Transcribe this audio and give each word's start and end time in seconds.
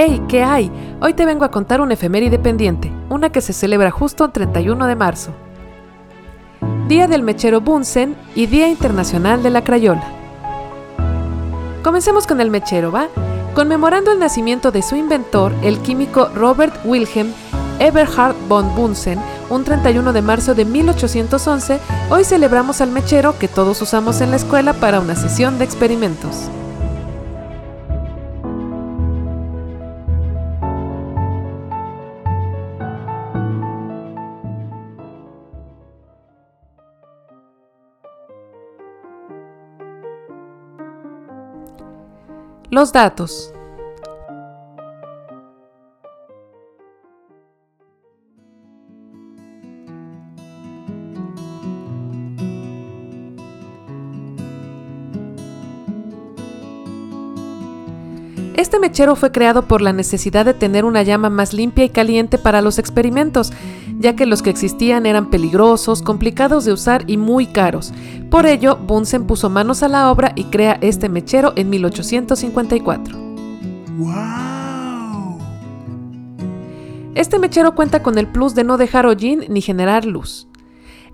¡Hey! 0.00 0.22
¿Qué 0.28 0.44
hay? 0.44 0.70
Hoy 1.00 1.12
te 1.14 1.26
vengo 1.26 1.44
a 1.44 1.50
contar 1.50 1.80
una 1.80 1.94
efeméride 1.94 2.38
pendiente, 2.38 2.92
una 3.08 3.30
que 3.30 3.40
se 3.40 3.52
celebra 3.52 3.90
justo 3.90 4.24
el 4.26 4.30
31 4.30 4.86
de 4.86 4.94
marzo. 4.94 5.32
Día 6.86 7.08
del 7.08 7.24
mechero 7.24 7.60
Bunsen 7.60 8.14
y 8.36 8.46
Día 8.46 8.68
Internacional 8.68 9.42
de 9.42 9.50
la 9.50 9.64
Crayola. 9.64 10.06
Comencemos 11.82 12.28
con 12.28 12.40
el 12.40 12.48
mechero, 12.48 12.92
¿va? 12.92 13.08
Conmemorando 13.56 14.12
el 14.12 14.20
nacimiento 14.20 14.70
de 14.70 14.82
su 14.82 14.94
inventor, 14.94 15.52
el 15.64 15.80
químico 15.80 16.30
Robert 16.32 16.76
Wilhelm 16.84 17.32
Eberhard 17.80 18.36
von 18.48 18.72
Bunsen, 18.76 19.18
un 19.50 19.64
31 19.64 20.12
de 20.12 20.22
marzo 20.22 20.54
de 20.54 20.64
1811, 20.64 21.80
hoy 22.08 22.22
celebramos 22.22 22.80
al 22.80 22.92
mechero 22.92 23.36
que 23.36 23.48
todos 23.48 23.82
usamos 23.82 24.20
en 24.20 24.30
la 24.30 24.36
escuela 24.36 24.74
para 24.74 25.00
una 25.00 25.16
sesión 25.16 25.58
de 25.58 25.64
experimentos. 25.64 26.50
Los 42.70 42.92
datos. 42.92 43.54
Este 58.58 58.80
mechero 58.80 59.16
fue 59.16 59.32
creado 59.32 59.62
por 59.62 59.80
la 59.80 59.92
necesidad 59.92 60.44
de 60.44 60.52
tener 60.52 60.84
una 60.84 61.02
llama 61.02 61.30
más 61.30 61.54
limpia 61.54 61.84
y 61.84 61.90
caliente 61.90 62.38
para 62.38 62.60
los 62.60 62.78
experimentos, 62.78 63.52
ya 63.98 64.14
que 64.16 64.26
los 64.26 64.42
que 64.42 64.50
existían 64.50 65.06
eran 65.06 65.30
peligrosos, 65.30 66.02
complicados 66.02 66.64
de 66.64 66.72
usar 66.72 67.04
y 67.06 67.16
muy 67.16 67.46
caros. 67.46 67.92
Por 68.30 68.46
ello, 68.46 68.76
Bunsen 68.76 69.26
puso 69.26 69.50
manos 69.50 69.82
a 69.82 69.88
la 69.88 70.10
obra 70.10 70.32
y 70.36 70.44
crea 70.44 70.78
este 70.80 71.08
mechero 71.08 71.52
en 71.56 71.70
1854. 71.70 73.18
Este 77.14 77.40
mechero 77.40 77.74
cuenta 77.74 78.02
con 78.02 78.16
el 78.16 78.28
plus 78.28 78.54
de 78.54 78.62
no 78.62 78.76
dejar 78.76 79.06
hollín 79.06 79.44
ni 79.48 79.60
generar 79.60 80.04
luz. 80.04 80.46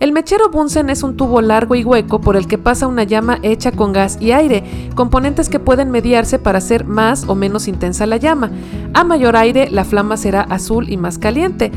El 0.00 0.12
mechero 0.12 0.50
Bunsen 0.50 0.90
es 0.90 1.02
un 1.02 1.16
tubo 1.16 1.40
largo 1.40 1.76
y 1.76 1.84
hueco 1.84 2.20
por 2.20 2.36
el 2.36 2.48
que 2.48 2.58
pasa 2.58 2.88
una 2.88 3.04
llama 3.04 3.38
hecha 3.42 3.70
con 3.70 3.92
gas 3.92 4.18
y 4.20 4.32
aire, 4.32 4.64
componentes 4.96 5.48
que 5.48 5.60
pueden 5.60 5.90
mediarse 5.90 6.38
para 6.38 6.58
hacer 6.58 6.84
más 6.84 7.24
o 7.28 7.34
menos 7.34 7.68
intensa 7.68 8.04
la 8.04 8.16
llama. 8.16 8.50
A 8.92 9.04
mayor 9.04 9.36
aire, 9.36 9.70
la 9.70 9.84
flama 9.84 10.16
será 10.16 10.42
azul 10.42 10.90
y 10.90 10.96
más 10.96 11.18
caliente. 11.18 11.70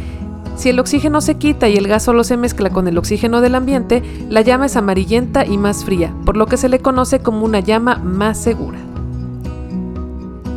Si 0.58 0.70
el 0.70 0.80
oxígeno 0.80 1.22
se 1.22 1.36
quita 1.36 1.70
y 1.70 1.78
el 1.78 1.88
gas 1.88 2.02
solo 2.04 2.24
se 2.24 2.36
mezcla 2.36 2.72
con 2.72 2.88
el 2.88 2.98
oxígeno 2.98 3.42
del 3.42 3.54
ambiente, 3.54 4.02
la 4.28 4.42
llama 4.42 4.66
es 4.66 4.76
amarillenta 4.76 5.46
y 5.46 5.56
más 5.56 5.86
fría, 5.86 6.12
por 6.26 6.36
lo 6.36 6.48
que 6.48 6.58
se 6.58 6.68
le 6.68 6.80
conoce 6.80 7.20
como 7.20 7.46
una 7.46 7.60
llama 7.60 7.98
más 7.98 8.40
segura. 8.40 8.80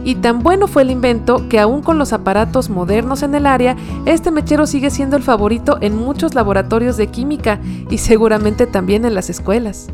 Y 0.02 0.14
tan 0.14 0.42
bueno 0.42 0.69
fue 0.69 0.82
el 0.82 0.91
invento 0.91 1.50
que 1.50 1.60
aún 1.60 1.82
con 1.82 1.98
los 1.98 2.14
aparatos 2.14 2.70
modernos 2.70 3.22
en 3.22 3.34
el 3.34 3.44
área, 3.44 3.76
este 4.06 4.30
mechero 4.30 4.66
sigue 4.66 4.88
siendo 4.88 5.19
el 5.19 5.22
favorito 5.22 5.76
en 5.82 5.94
muchos 5.97 6.34
laboratorios 6.34 6.96
de 6.96 7.08
química 7.08 7.60
y 7.91 7.98
seguramente 7.98 8.66
también 8.66 9.04
en 9.04 9.14
las 9.14 9.28
escuelas. 9.28 9.88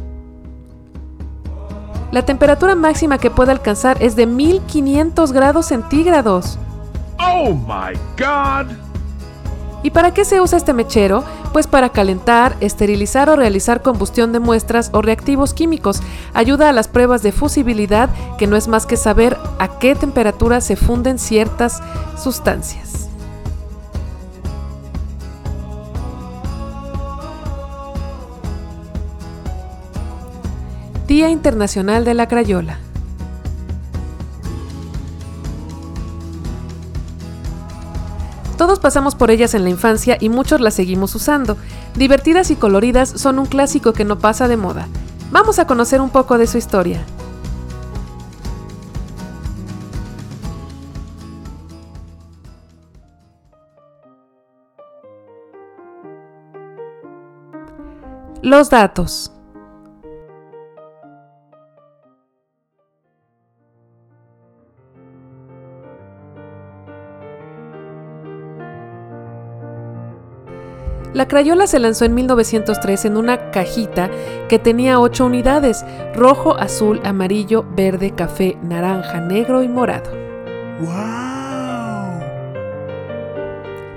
La 2.12 2.24
temperatura 2.24 2.76
máxima 2.76 3.18
que 3.18 3.32
puede 3.32 3.50
alcanzar 3.50 4.00
es 4.00 4.14
de 4.14 4.26
1500 4.26 5.32
grados 5.32 5.66
centígrados. 5.66 6.60
¡Oh 7.18 7.52
my 7.52 7.98
God! 8.16 8.85
¿Y 9.86 9.90
para 9.90 10.12
qué 10.12 10.24
se 10.24 10.40
usa 10.40 10.58
este 10.58 10.72
mechero? 10.72 11.22
Pues 11.52 11.68
para 11.68 11.90
calentar, 11.90 12.56
esterilizar 12.58 13.30
o 13.30 13.36
realizar 13.36 13.82
combustión 13.82 14.32
de 14.32 14.40
muestras 14.40 14.90
o 14.92 15.00
reactivos 15.00 15.54
químicos. 15.54 16.00
Ayuda 16.34 16.68
a 16.68 16.72
las 16.72 16.88
pruebas 16.88 17.22
de 17.22 17.30
fusibilidad, 17.30 18.10
que 18.36 18.48
no 18.48 18.56
es 18.56 18.66
más 18.66 18.84
que 18.84 18.96
saber 18.96 19.36
a 19.60 19.78
qué 19.78 19.94
temperatura 19.94 20.60
se 20.60 20.74
funden 20.74 21.20
ciertas 21.20 21.80
sustancias. 22.20 23.08
Día 31.06 31.30
Internacional 31.30 32.04
de 32.04 32.14
la 32.14 32.26
Crayola. 32.26 32.85
Todos 38.56 38.80
pasamos 38.80 39.14
por 39.14 39.30
ellas 39.30 39.54
en 39.54 39.64
la 39.64 39.70
infancia 39.70 40.16
y 40.18 40.30
muchos 40.30 40.60
las 40.60 40.74
seguimos 40.74 41.14
usando. 41.14 41.56
Divertidas 41.94 42.50
y 42.50 42.56
coloridas 42.56 43.10
son 43.10 43.38
un 43.38 43.46
clásico 43.46 43.92
que 43.92 44.04
no 44.04 44.18
pasa 44.18 44.48
de 44.48 44.56
moda. 44.56 44.88
Vamos 45.30 45.58
a 45.58 45.66
conocer 45.66 46.00
un 46.00 46.10
poco 46.10 46.38
de 46.38 46.46
su 46.46 46.56
historia. 46.56 47.04
Los 58.42 58.70
datos. 58.70 59.35
La 71.14 71.28
Crayola 71.28 71.66
se 71.66 71.78
lanzó 71.78 72.04
en 72.04 72.14
1903 72.14 73.06
en 73.06 73.16
una 73.16 73.50
cajita 73.50 74.10
que 74.48 74.58
tenía 74.58 75.00
8 75.00 75.24
unidades, 75.24 75.84
rojo, 76.14 76.56
azul, 76.56 77.00
amarillo, 77.04 77.64
verde, 77.74 78.12
café, 78.14 78.58
naranja, 78.62 79.20
negro 79.20 79.62
y 79.62 79.68
morado. 79.68 80.10
¡Wow! 80.80 81.26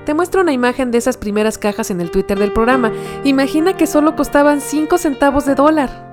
Te 0.06 0.14
muestro 0.14 0.42
una 0.42 0.54
imagen 0.54 0.92
de 0.92 0.98
esas 0.98 1.18
primeras 1.18 1.58
cajas 1.58 1.92
en 1.92 2.02
el 2.02 2.10
Twitter 2.10 2.40
del 2.40 2.54
programa. 2.54 2.92
Imagina 3.24 3.76
que 3.76 3.86
solo 3.86 4.16
costaban 4.16 4.62
5 4.62 4.98
centavos 4.98 5.46
de 5.46 5.56
dólar. 5.56 6.10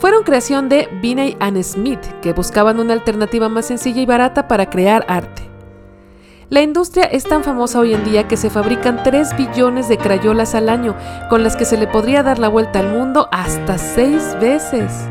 Fueron 0.00 0.24
creación 0.24 0.70
de 0.70 0.88
Binney 1.02 1.36
and 1.40 1.62
Smith, 1.62 2.00
que 2.22 2.32
buscaban 2.32 2.80
una 2.80 2.94
alternativa 2.94 3.50
más 3.50 3.66
sencilla 3.66 4.00
y 4.00 4.06
barata 4.06 4.48
para 4.48 4.70
crear 4.70 5.04
arte. 5.08 5.49
La 6.50 6.62
industria 6.62 7.04
es 7.04 7.22
tan 7.22 7.44
famosa 7.44 7.78
hoy 7.78 7.94
en 7.94 8.04
día 8.04 8.26
que 8.26 8.36
se 8.36 8.50
fabrican 8.50 9.04
3 9.04 9.36
billones 9.36 9.88
de 9.88 9.98
crayolas 9.98 10.56
al 10.56 10.68
año, 10.68 10.96
con 11.28 11.44
las 11.44 11.54
que 11.54 11.64
se 11.64 11.76
le 11.76 11.86
podría 11.86 12.24
dar 12.24 12.40
la 12.40 12.48
vuelta 12.48 12.80
al 12.80 12.88
mundo 12.88 13.28
hasta 13.30 13.78
6 13.78 14.36
veces. 14.40 15.08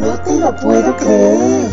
No 0.00 0.18
te 0.24 0.36
lo 0.40 0.52
puedo 0.56 0.96
creer. 0.96 1.70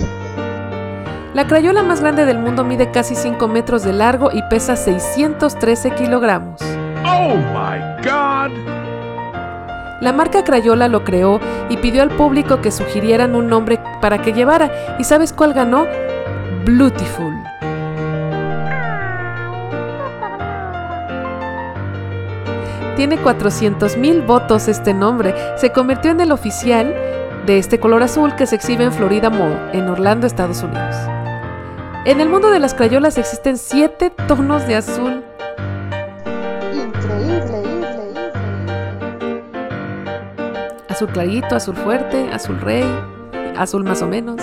La 1.34 1.48
crayola 1.48 1.82
más 1.82 2.02
grande 2.02 2.24
del 2.26 2.38
mundo 2.38 2.64
mide 2.64 2.92
casi 2.92 3.16
5 3.16 3.48
metros 3.48 3.82
de 3.82 3.94
largo 3.94 4.30
y 4.32 4.44
pesa 4.44 4.76
613 4.76 5.96
kilogramos. 5.96 6.62
¡Oh 7.04 7.36
my 7.36 7.80
God! 8.04 8.52
La 10.02 10.14
marca 10.14 10.44
Crayola 10.44 10.88
lo 10.88 11.04
creó 11.04 11.40
y 11.70 11.78
pidió 11.78 12.04
al 12.04 12.10
público 12.10 12.62
que 12.62 12.70
sugirieran 12.70 13.34
un 13.36 13.48
nombre 13.48 13.80
para 14.02 14.22
que 14.22 14.34
llevara. 14.34 14.98
¿Y 15.00 15.04
sabes 15.04 15.34
cuál 15.34 15.54
ganó? 15.54 15.88
Beautiful. 16.66 17.34
Tiene 22.96 23.18
400.000 23.18 24.26
votos 24.26 24.68
este 24.68 24.94
nombre. 24.94 25.34
Se 25.58 25.72
convirtió 25.72 26.12
en 26.12 26.22
el 26.22 26.32
oficial 26.32 26.94
de 27.46 27.58
este 27.58 27.80
color 27.80 28.04
azul 28.04 28.36
que 28.36 28.46
se 28.46 28.56
exhibe 28.56 28.84
en 28.84 28.92
Florida 28.92 29.30
Mall, 29.30 29.70
en 29.74 29.90
Orlando, 29.90 30.28
Estados 30.28 30.62
Unidos. 30.62 30.96
En 32.06 32.20
el 32.20 32.30
mundo 32.30 32.50
de 32.52 32.60
las 32.60 32.74
crayolas 32.74 33.18
existen 33.18 33.58
7 33.58 34.12
tonos 34.28 34.68
de 34.68 34.76
azul. 34.76 35.24
Increíble, 36.74 37.62
Azul 40.90 41.08
clarito, 41.10 41.56
azul 41.56 41.76
fuerte, 41.76 42.30
azul 42.34 42.60
rey, 42.60 42.86
azul 43.58 43.84
más 43.84 44.02
o 44.02 44.08
menos. 44.08 44.42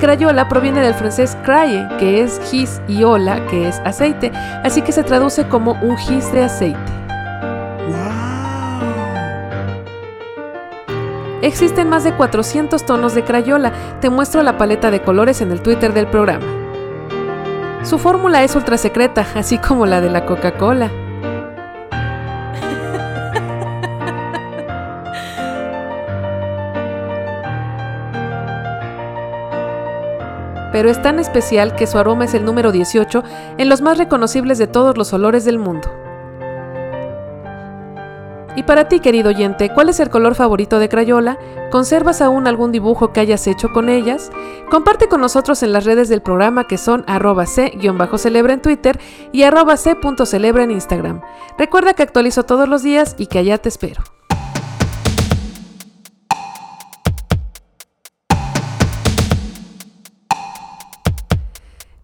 Crayola 0.00 0.48
proviene 0.48 0.80
del 0.80 0.94
francés 0.94 1.36
craye, 1.44 1.86
que 1.98 2.22
es 2.22 2.40
gis, 2.50 2.82
y 2.88 3.04
ola, 3.04 3.46
que 3.46 3.68
es 3.68 3.80
aceite, 3.84 4.32
así 4.64 4.82
que 4.82 4.92
se 4.92 5.04
traduce 5.04 5.46
como 5.48 5.72
un 5.80 5.96
gis 5.96 6.32
de 6.32 6.44
aceite. 6.44 6.93
Existen 11.44 11.90
más 11.90 12.04
de 12.04 12.14
400 12.14 12.86
tonos 12.86 13.14
de 13.14 13.22
Crayola, 13.22 13.70
te 14.00 14.08
muestro 14.08 14.42
la 14.42 14.56
paleta 14.56 14.90
de 14.90 15.02
colores 15.02 15.42
en 15.42 15.52
el 15.52 15.60
Twitter 15.60 15.92
del 15.92 16.06
programa. 16.06 16.46
Su 17.82 17.98
fórmula 17.98 18.42
es 18.42 18.56
ultra 18.56 18.78
secreta, 18.78 19.26
así 19.34 19.58
como 19.58 19.84
la 19.84 20.00
de 20.00 20.08
la 20.08 20.24
Coca-Cola. 20.24 20.90
pero 30.72 30.90
es 30.90 31.00
tan 31.02 31.20
especial 31.20 31.76
que 31.76 31.86
su 31.86 31.98
aroma 31.98 32.24
es 32.24 32.34
el 32.34 32.44
número 32.44 32.72
18 32.72 33.22
en 33.58 33.68
los 33.68 33.80
más 33.80 33.96
reconocibles 33.96 34.58
de 34.58 34.66
todos 34.66 34.96
los 34.96 35.12
olores 35.12 35.44
del 35.44 35.58
mundo. 35.58 36.03
Para 38.66 38.88
ti, 38.88 39.00
querido 39.00 39.28
oyente, 39.28 39.68
¿cuál 39.68 39.90
es 39.90 40.00
el 40.00 40.08
color 40.08 40.34
favorito 40.34 40.78
de 40.78 40.88
Crayola? 40.88 41.38
¿Conservas 41.70 42.22
aún 42.22 42.46
algún 42.46 42.72
dibujo 42.72 43.12
que 43.12 43.20
hayas 43.20 43.46
hecho 43.46 43.70
con 43.74 43.90
ellas? 43.90 44.30
Comparte 44.70 45.06
con 45.06 45.20
nosotros 45.20 45.62
en 45.62 45.74
las 45.74 45.84
redes 45.84 46.08
del 46.08 46.22
programa 46.22 46.66
que 46.66 46.78
son 46.78 47.04
arroba 47.06 47.44
c-celebra 47.44 48.54
en 48.54 48.62
Twitter 48.62 48.98
y 49.32 49.42
arroba 49.42 49.76
c.celebra 49.76 50.64
en 50.64 50.70
Instagram. 50.70 51.20
Recuerda 51.58 51.92
que 51.92 52.04
actualizo 52.04 52.44
todos 52.44 52.66
los 52.66 52.82
días 52.82 53.16
y 53.18 53.26
que 53.26 53.38
allá 53.38 53.58
te 53.58 53.68
espero. 53.68 54.02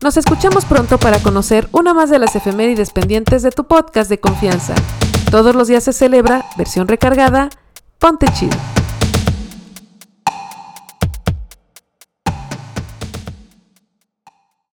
Nos 0.03 0.19
escuchamos 0.19 0.67
pronto 0.67 0.99
para 0.99 1.19
conocer 1.21 1.69
una 1.73 1.95
más 1.95 2.11
de 2.11 2.19
las 2.19 2.37
efemérides 2.37 2.91
pendientes 2.91 3.43
de 3.43 3.51
tu 3.51 3.65
podcast 3.65 4.11
de 4.11 4.21
confianza. 4.21 4.75
Todos 5.31 5.55
los 5.55 5.69
días 5.69 5.85
se 5.85 5.93
celebra, 5.93 6.45
versión 6.57 6.89
recargada, 6.89 7.51
ponte 8.01 8.27
chido. 8.33 8.57